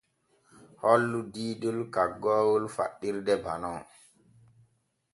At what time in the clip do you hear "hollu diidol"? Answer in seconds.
0.81-1.79